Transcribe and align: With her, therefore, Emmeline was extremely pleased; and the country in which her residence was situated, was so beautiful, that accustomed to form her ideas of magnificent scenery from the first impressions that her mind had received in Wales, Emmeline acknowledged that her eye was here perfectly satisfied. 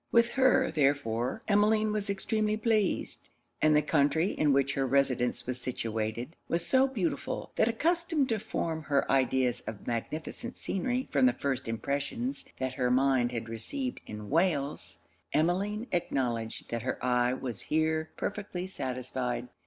With 0.11 0.29
her, 0.29 0.71
therefore, 0.71 1.43
Emmeline 1.47 1.91
was 1.91 2.09
extremely 2.09 2.57
pleased; 2.57 3.29
and 3.61 3.75
the 3.75 3.83
country 3.83 4.31
in 4.31 4.51
which 4.51 4.73
her 4.73 4.87
residence 4.87 5.45
was 5.45 5.61
situated, 5.61 6.35
was 6.47 6.65
so 6.65 6.87
beautiful, 6.87 7.51
that 7.55 7.67
accustomed 7.67 8.27
to 8.29 8.39
form 8.39 8.81
her 8.85 9.05
ideas 9.11 9.61
of 9.67 9.85
magnificent 9.85 10.57
scenery 10.57 11.07
from 11.11 11.27
the 11.27 11.33
first 11.33 11.67
impressions 11.67 12.45
that 12.57 12.73
her 12.73 12.89
mind 12.89 13.31
had 13.31 13.47
received 13.47 13.99
in 14.07 14.31
Wales, 14.31 15.03
Emmeline 15.33 15.85
acknowledged 15.91 16.71
that 16.71 16.81
her 16.81 16.97
eye 17.05 17.33
was 17.35 17.61
here 17.69 18.09
perfectly 18.17 18.65
satisfied. 18.65 19.49